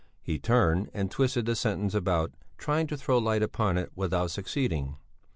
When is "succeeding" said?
4.31-4.97